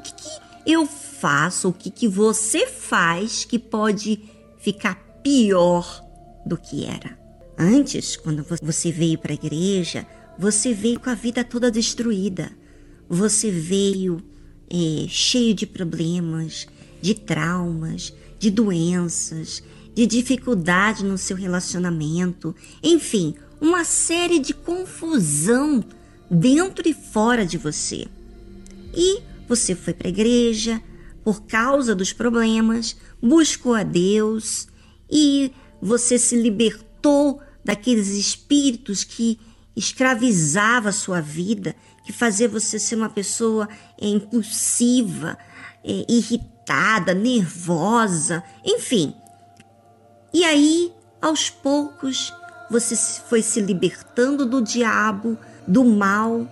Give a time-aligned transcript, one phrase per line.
[0.00, 0.30] O que, que
[0.64, 4.18] eu faço, o que, que você faz que pode
[4.56, 6.02] ficar pior
[6.46, 7.18] do que era?
[7.58, 10.06] Antes, quando você veio para a igreja,
[10.38, 12.50] você veio com a vida toda destruída.
[13.10, 14.22] Você veio
[14.70, 16.66] é, cheio de problemas,
[17.02, 19.62] de traumas, de doenças,
[19.94, 25.84] de dificuldade no seu relacionamento, enfim, uma série de confusão
[26.30, 28.06] dentro e fora de você.
[28.94, 30.80] E você foi para a igreja
[31.24, 34.68] por causa dos problemas, buscou a Deus
[35.10, 39.40] e você se libertou daqueles espíritos que
[39.74, 41.74] escravizava a sua vida,
[42.06, 43.68] que fazia você ser uma pessoa
[44.00, 45.36] é, impulsiva,
[45.84, 49.12] é, irritada, nervosa, enfim.
[50.32, 52.32] E aí, aos poucos,
[52.70, 52.94] você
[53.28, 56.46] foi se libertando do diabo, do mal,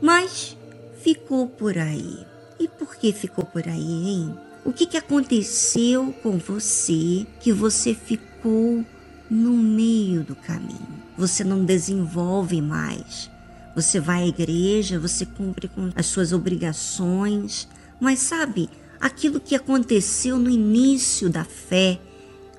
[0.00, 0.56] mas
[1.02, 2.33] ficou por aí.
[2.58, 4.38] E por que ficou por aí, hein?
[4.64, 8.84] O que, que aconteceu com você que você ficou
[9.30, 11.02] no meio do caminho?
[11.18, 13.30] Você não desenvolve mais.
[13.74, 17.68] Você vai à igreja, você cumpre com as suas obrigações,
[18.00, 22.00] mas sabe, aquilo que aconteceu no início da fé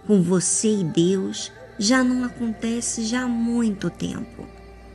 [0.05, 4.47] com você e Deus já não acontece já há muito tempo.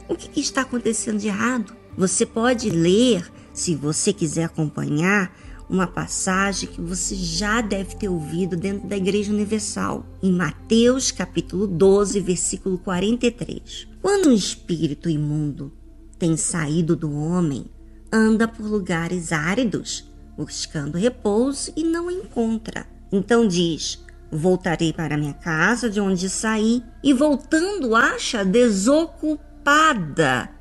[0.08, 1.74] O que, que está acontecendo de errado?
[1.96, 3.30] Você pode ler,
[3.60, 5.36] se você quiser acompanhar,
[5.68, 11.66] uma passagem que você já deve ter ouvido dentro da Igreja Universal, em Mateus capítulo
[11.66, 13.86] 12, versículo 43.
[14.00, 15.70] Quando um espírito imundo
[16.18, 17.66] tem saído do homem,
[18.10, 22.86] anda por lugares áridos, buscando repouso e não encontra.
[23.12, 29.38] Então diz: Voltarei para minha casa de onde saí, e voltando acha desocupada,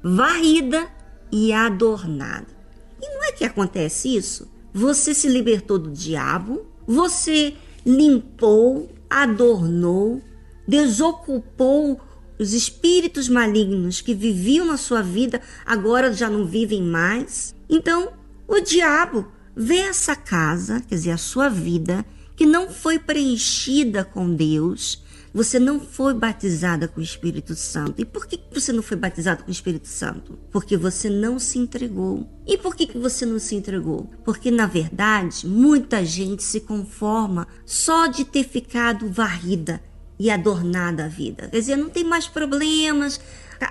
[0.03, 0.85] varrida
[1.31, 2.58] e adornada.
[3.01, 4.49] E não é que acontece isso?
[4.73, 7.55] Você se libertou do diabo, você
[7.85, 10.21] limpou, adornou,
[10.67, 11.99] desocupou
[12.39, 17.53] os espíritos malignos que viviam na sua vida, agora já não vivem mais.
[17.69, 18.13] Então,
[18.47, 22.05] o diabo vê essa casa, quer dizer, a sua vida,
[22.35, 28.01] que não foi preenchida com Deus, você não foi batizada com o Espírito Santo.
[28.01, 30.37] E por que você não foi batizado com o Espírito Santo?
[30.51, 32.27] Porque você não se entregou.
[32.47, 34.09] E por que você não se entregou?
[34.23, 39.81] Porque, na verdade, muita gente se conforma só de ter ficado varrida
[40.17, 41.47] e adornada a vida.
[41.47, 43.21] Quer dizer, não tem mais problemas,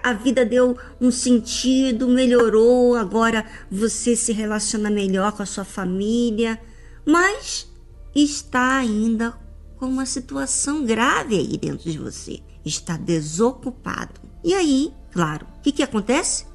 [0.02, 6.58] a vida deu um sentido, melhorou, agora você se relaciona melhor com a sua família,
[7.04, 7.69] mas
[8.14, 9.34] está ainda
[9.78, 12.41] com uma situação grave aí dentro de você.
[12.65, 14.21] Está desocupado.
[14.44, 16.47] E aí, claro, o que, que acontece?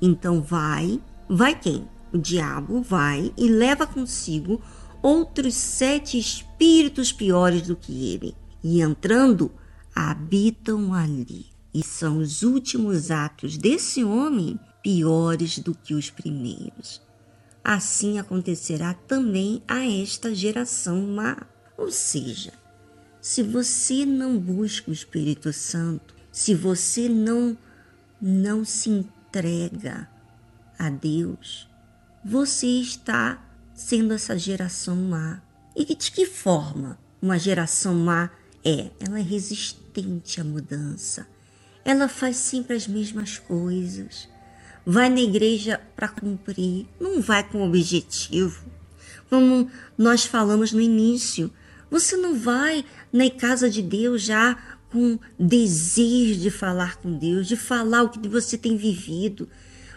[0.00, 1.88] Então vai, vai quem?
[2.12, 4.62] O diabo vai e leva consigo
[5.02, 8.34] outros sete espíritos piores do que ele.
[8.62, 9.50] E entrando,
[9.94, 11.46] habitam ali.
[11.74, 17.02] E são os últimos atos desse homem piores do que os primeiros.
[17.62, 21.36] Assim acontecerá também a esta geração má.
[21.76, 22.52] Ou seja,
[23.28, 27.58] se você não busca o Espírito Santo, se você não
[28.18, 30.08] não se entrega
[30.78, 31.68] a Deus,
[32.24, 33.38] você está
[33.74, 35.42] sendo essa geração má.
[35.76, 38.30] E de que forma uma geração má
[38.64, 38.90] é?
[38.98, 41.26] Ela é resistente à mudança.
[41.84, 44.26] Ela faz sempre as mesmas coisas.
[44.86, 48.64] Vai na igreja para cumprir, não vai com objetivo.
[49.28, 51.52] Como nós falamos no início,
[51.90, 54.56] você não vai na casa de Deus já
[54.90, 59.48] com desejo de falar com Deus, de falar o que você tem vivido.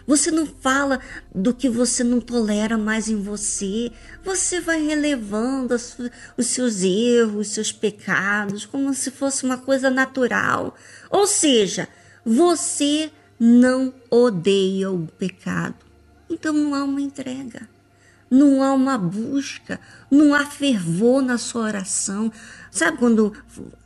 [0.06, 1.00] Você não fala
[1.34, 3.90] do que você não tolera mais em você.
[4.24, 10.76] Você vai relevando os seus erros, os seus pecados, como se fosse uma coisa natural.
[11.08, 11.88] Ou seja,
[12.24, 15.76] você não odeia o pecado.
[16.28, 17.68] Então não há uma entrega
[18.32, 19.78] não há uma busca,
[20.10, 22.32] não há fervor na sua oração.
[22.70, 23.34] Sabe quando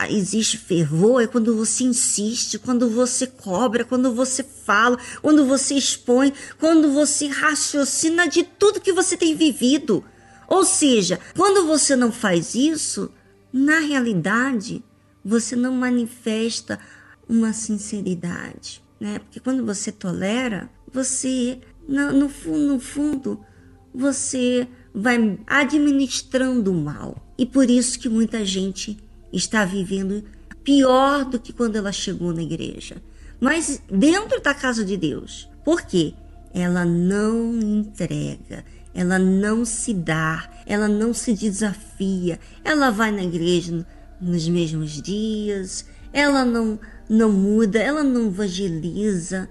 [0.09, 1.21] existe fervor?
[1.21, 7.27] É quando você insiste, quando você cobra, quando você fala, quando você expõe, quando você
[7.27, 10.05] raciocina de tudo que você tem vivido.
[10.47, 13.11] Ou seja, quando você não faz isso,
[13.53, 14.85] na realidade,
[15.25, 16.79] você não manifesta
[17.29, 19.19] uma sinceridade, né?
[19.19, 21.59] Porque quando você tolera, você,
[21.89, 23.45] no, no fundo, no fundo,
[23.97, 27.17] você vai administrando o mal.
[27.39, 28.97] E por isso que muita gente
[29.33, 30.23] está vivendo
[30.63, 33.03] pior do que quando ela chegou na igreja.
[33.41, 35.49] Mas dentro da casa de Deus.
[35.65, 36.15] Por quê?
[36.53, 38.65] Ela não entrega,
[38.95, 43.87] ela não se dá, ela não se desafia, ela vai na igreja
[44.19, 46.79] nos mesmos dias, ela não,
[47.09, 49.49] não muda, ela não evangeliza.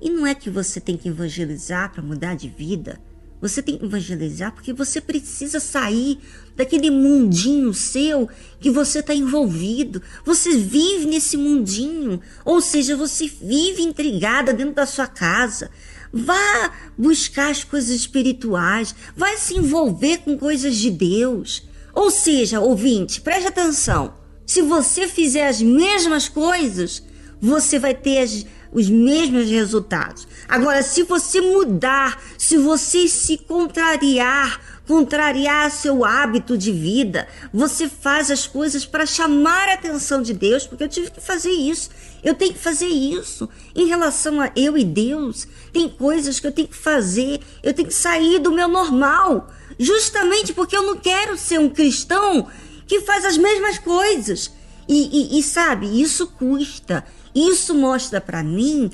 [0.00, 3.00] E não é que você tem que evangelizar para mudar de vida.
[3.40, 6.18] Você tem que evangelizar porque você precisa sair
[6.56, 10.02] daquele mundinho seu que você está envolvido.
[10.24, 15.70] Você vive nesse mundinho, ou seja, você vive intrigada dentro da sua casa.
[16.12, 21.62] Vá buscar as coisas espirituais, vai se envolver com coisas de Deus.
[21.94, 24.14] Ou seja, ouvinte, preste atenção.
[24.46, 27.02] Se você fizer as mesmas coisas,
[27.40, 30.26] você vai ter as, os mesmos resultados.
[30.48, 38.30] Agora, se você mudar, se você se contrariar, contrariar seu hábito de vida, você faz
[38.30, 41.90] as coisas para chamar a atenção de Deus, porque eu tive que fazer isso.
[42.24, 43.48] Eu tenho que fazer isso.
[43.74, 47.88] Em relação a eu e Deus, tem coisas que eu tenho que fazer, eu tenho
[47.88, 49.48] que sair do meu normal,
[49.78, 52.48] justamente porque eu não quero ser um cristão
[52.86, 54.50] que faz as mesmas coisas.
[54.88, 57.04] E, e, e sabe, isso custa.
[57.34, 58.90] Isso mostra para mim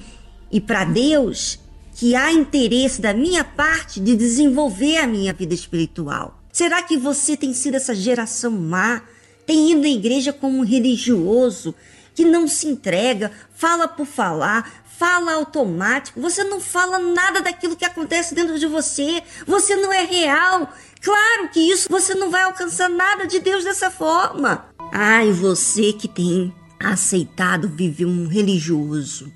[0.51, 1.59] e para Deus
[1.95, 6.41] que há interesse da minha parte de desenvolver a minha vida espiritual.
[6.53, 9.03] Será que você tem sido essa geração má?
[9.47, 11.75] Tem ido à igreja como um religioso
[12.15, 17.85] que não se entrega, fala por falar, fala automático, você não fala nada daquilo que
[17.85, 20.73] acontece dentro de você, você não é real.
[21.01, 24.67] Claro que isso você não vai alcançar nada de Deus dessa forma.
[24.93, 26.55] Ai, você que tem
[26.85, 29.33] aceitado viver um religioso.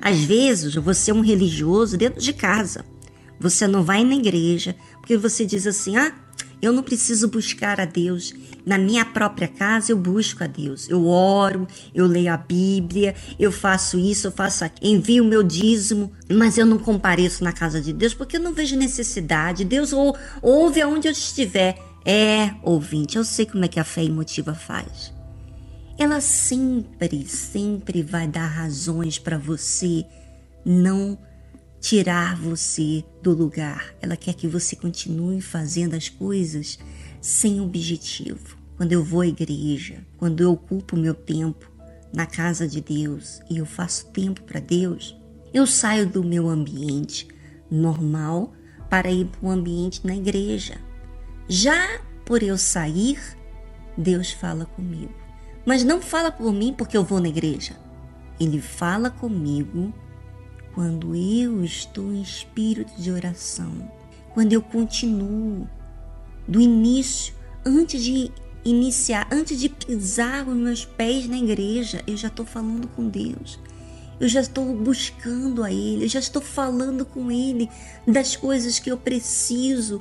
[0.00, 2.84] Às vezes você é um religioso dentro de casa.
[3.40, 6.12] Você não vai na igreja porque você diz assim: ah,
[6.60, 8.34] eu não preciso buscar a Deus.
[8.66, 10.88] Na minha própria casa eu busco a Deus.
[10.88, 15.42] Eu oro, eu leio a Bíblia, eu faço isso, eu faço aquilo, envio o meu
[15.42, 19.64] dízimo, mas eu não compareço na casa de Deus porque eu não vejo necessidade.
[19.64, 21.78] Deus ou, ouve aonde eu estiver.
[22.04, 25.17] É, ouvinte, eu sei como é que a fé emotiva faz
[25.98, 30.06] ela sempre, sempre vai dar razões para você
[30.64, 31.18] não
[31.80, 33.96] tirar você do lugar.
[34.00, 36.78] Ela quer que você continue fazendo as coisas
[37.20, 38.56] sem objetivo.
[38.76, 41.68] Quando eu vou à igreja, quando eu ocupo meu tempo
[42.14, 45.16] na casa de Deus e eu faço tempo para Deus,
[45.52, 47.26] eu saio do meu ambiente
[47.68, 48.52] normal
[48.88, 50.78] para ir para o ambiente na igreja.
[51.48, 53.18] Já por eu sair,
[53.96, 55.27] Deus fala comigo.
[55.68, 57.76] Mas não fala por mim porque eu vou na igreja.
[58.40, 59.92] Ele fala comigo
[60.74, 63.70] quando eu estou em espírito de oração,
[64.32, 65.68] quando eu continuo
[66.48, 67.34] do início,
[67.66, 68.32] antes de
[68.64, 73.60] iniciar, antes de pisar os meus pés na igreja, eu já estou falando com Deus.
[74.18, 77.68] Eu já estou buscando a Ele, eu já estou falando com Ele
[78.06, 80.00] das coisas que eu preciso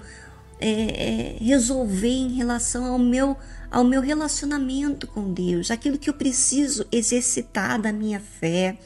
[0.60, 3.38] é, é, resolver em relação ao meu
[3.70, 8.80] ao meu relacionamento com Deus, aquilo que eu preciso exercitar da minha fé,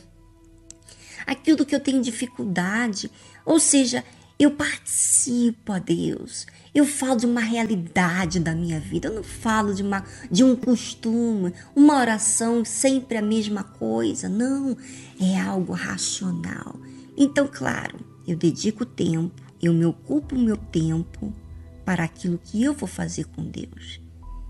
[1.25, 3.11] aquilo que eu tenho dificuldade.
[3.45, 4.03] Ou seja,
[4.39, 6.47] eu participo a Deus.
[6.73, 9.07] Eu falo de uma realidade da minha vida.
[9.07, 14.27] Eu não falo de, uma, de um costume, uma oração sempre a mesma coisa.
[14.27, 14.75] Não,
[15.19, 16.75] é algo racional.
[17.15, 21.31] Então, claro, eu dedico tempo, eu me ocupo o meu tempo
[21.85, 24.01] para aquilo que eu vou fazer com Deus.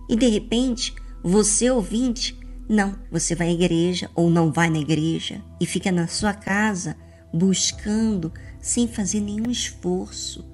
[0.09, 5.41] E de repente, você ouvinte, não, você vai à igreja ou não vai na igreja
[5.59, 6.95] e fica na sua casa
[7.33, 10.45] buscando sem fazer nenhum esforço.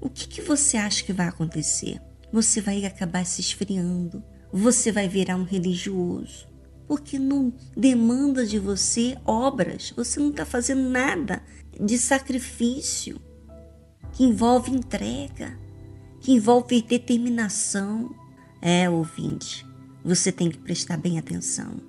[0.00, 2.00] O que, que você acha que vai acontecer?
[2.32, 4.22] Você vai acabar se esfriando,
[4.52, 6.46] você vai virar um religioso,
[6.86, 11.42] porque não demanda de você obras, você não está fazendo nada
[11.80, 13.20] de sacrifício
[14.12, 15.58] que envolve entrega,
[16.28, 18.14] que envolve determinação,
[18.60, 19.66] é, ouvinte,
[20.04, 21.80] você tem que prestar bem atenção.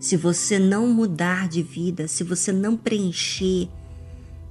[0.00, 3.68] Se você não mudar de vida, se você não preencher,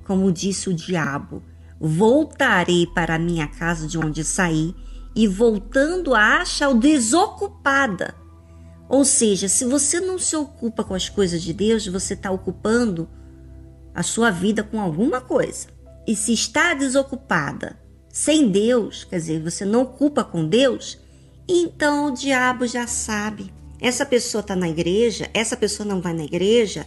[0.06, 1.44] como disse o diabo,
[1.77, 4.74] voltarei para a minha casa de onde saí
[5.13, 8.15] e voltando acha-o desocupada.
[8.88, 13.10] Ou seja, se você não se ocupa com as coisas de Deus, você está ocupando
[13.94, 15.68] a sua vida com alguma coisa.
[16.08, 17.80] E se está desocupada
[18.12, 21.00] sem Deus, quer dizer, você não ocupa com Deus,
[21.48, 23.51] então o diabo já sabe.
[23.80, 26.86] Essa pessoa está na igreja, essa pessoa não vai na igreja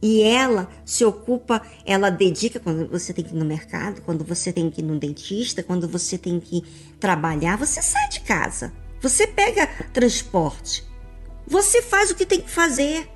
[0.00, 4.52] e ela se ocupa, ela dedica quando você tem que ir no mercado, quando você
[4.52, 6.62] tem que ir no dentista, quando você tem que
[7.00, 10.84] trabalhar, você sai de casa, você pega transporte,
[11.46, 13.08] você faz o que tem que fazer.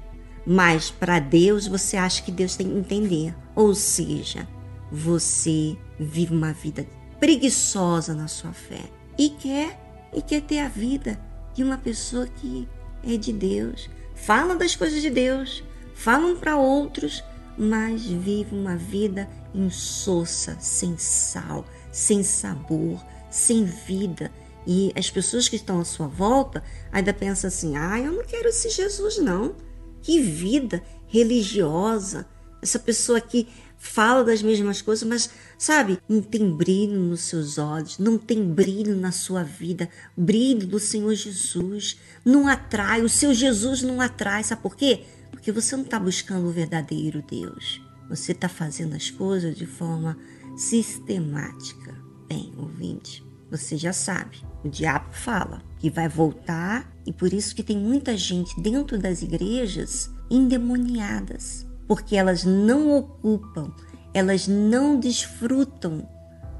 [0.46, 3.34] Mas para Deus você acha que Deus tem que entender.
[3.54, 4.48] Ou seja,
[4.90, 6.86] você vive uma vida
[7.18, 8.82] preguiçosa na sua fé
[9.18, 9.78] e quer
[10.12, 11.18] e quer ter a vida
[11.54, 12.68] de uma pessoa que
[13.02, 15.62] é de Deus, fala das coisas de Deus,
[15.94, 17.22] falam para outros,
[17.56, 24.30] mas vive uma vida insossa, sem sal, sem sabor, sem vida.
[24.66, 28.48] E as pessoas que estão à sua volta ainda pensam assim: ah, eu não quero
[28.48, 29.56] esse Jesus, não.
[30.02, 32.26] Que vida religiosa.
[32.62, 33.48] Essa pessoa que
[33.78, 38.96] fala das mesmas coisas, mas sabe, não tem brilho nos seus olhos, não tem brilho
[38.96, 41.98] na sua vida, brilho do Senhor Jesus.
[42.24, 45.04] Não atrai, o seu Jesus não atrai, sabe por quê?
[45.30, 47.80] Porque você não está buscando o verdadeiro Deus.
[48.08, 50.18] Você está fazendo as coisas de forma
[50.56, 51.94] sistemática.
[52.28, 54.38] Bem, ouvinte, você já sabe.
[54.64, 59.22] O diabo fala que vai voltar e por isso que tem muita gente dentro das
[59.22, 63.72] igrejas endemoniadas, porque elas não ocupam,
[64.12, 66.06] elas não desfrutam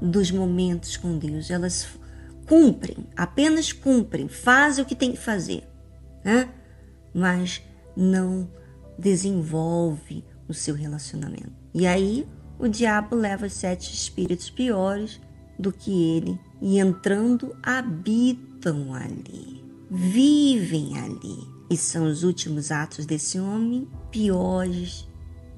[0.01, 1.87] dos momentos com Deus, elas
[2.47, 5.63] cumprem, apenas cumprem, fazem o que tem que fazer,
[6.25, 6.49] né?
[7.13, 7.61] mas
[7.95, 8.49] não
[8.97, 11.53] desenvolve o seu relacionamento.
[11.73, 15.21] E aí o diabo leva os sete espíritos piores
[15.57, 21.59] do que ele e entrando habitam ali, vivem ali.
[21.69, 25.08] E são os últimos atos desse homem piores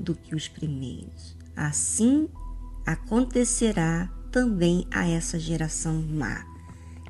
[0.01, 1.37] do que os primeiros.
[1.55, 2.27] Assim
[2.85, 6.45] acontecerá também a essa geração má.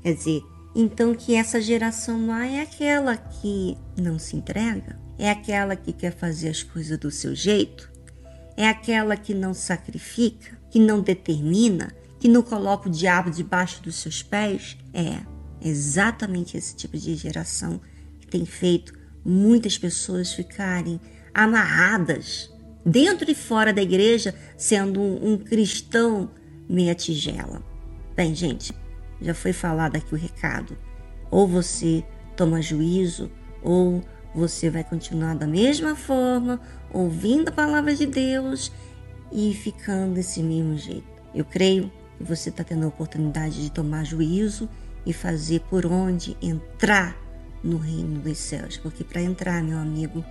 [0.01, 0.43] Quer dizer,
[0.75, 6.15] então que essa geração má é aquela que não se entrega, é aquela que quer
[6.15, 7.91] fazer as coisas do seu jeito?
[8.57, 13.95] É aquela que não sacrifica, que não determina, que não coloca o diabo debaixo dos
[13.95, 14.77] seus pés?
[14.93, 15.19] É
[15.61, 17.79] exatamente esse tipo de geração
[18.19, 18.93] que tem feito
[19.23, 20.99] muitas pessoas ficarem
[21.33, 22.51] amarradas
[22.85, 26.29] dentro e fora da igreja, sendo um, um cristão
[26.67, 27.61] meia tigela.
[28.15, 28.73] Bem, gente,
[29.21, 30.77] já foi falado aqui o recado.
[31.29, 32.03] Ou você
[32.35, 34.01] toma juízo, ou
[34.33, 36.59] você vai continuar da mesma forma,
[36.91, 38.71] ouvindo a palavra de Deus
[39.31, 41.07] e ficando desse mesmo jeito.
[41.33, 44.69] Eu creio que você está tendo a oportunidade de tomar juízo
[45.05, 47.15] e fazer por onde entrar
[47.63, 48.77] no reino dos céus.
[48.77, 50.23] Porque para entrar, meu amigo,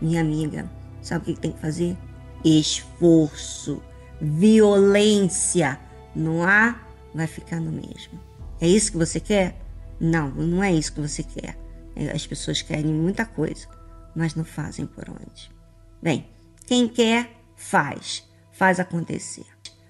[0.00, 0.70] minha amiga,
[1.02, 1.96] sabe o que tem que fazer?
[2.44, 3.82] Esforço,
[4.20, 5.78] violência.
[6.14, 6.80] Não há,
[7.14, 8.20] vai ficar no mesmo.
[8.60, 9.60] É isso que você quer?
[10.00, 11.58] Não, não é isso que você quer.
[11.94, 13.66] É, as pessoas querem muita coisa,
[14.14, 15.50] mas não fazem por onde.
[16.02, 16.28] Bem,
[16.66, 18.24] quem quer, faz.
[18.52, 19.46] Faz acontecer.